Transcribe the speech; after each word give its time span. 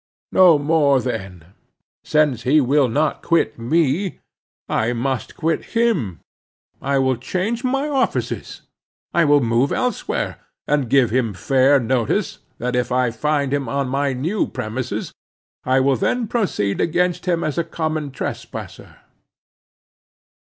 No 0.31 0.57
more 0.57 0.99
then. 0.99 1.53
Since 2.03 2.41
he 2.41 2.59
will 2.59 2.87
not 2.87 3.21
quit 3.21 3.59
me, 3.59 4.17
I 4.67 4.93
must 4.93 5.37
quit 5.37 5.63
him. 5.77 6.21
I 6.81 6.97
will 6.97 7.17
change 7.17 7.63
my 7.63 7.87
offices; 7.87 8.61
I 9.13 9.25
will 9.25 9.41
move 9.41 9.71
elsewhere; 9.71 10.39
and 10.67 10.89
give 10.89 11.11
him 11.11 11.35
fair 11.35 11.79
notice, 11.79 12.39
that 12.57 12.75
if 12.75 12.91
I 12.91 13.11
find 13.11 13.53
him 13.53 13.69
on 13.69 13.89
my 13.89 14.11
new 14.13 14.47
premises 14.47 15.13
I 15.65 15.79
will 15.79 15.97
then 15.97 16.25
proceed 16.27 16.81
against 16.81 17.27
him 17.27 17.43
as 17.43 17.59
a 17.59 17.63
common 17.63 18.09
trespasser. 18.09 18.95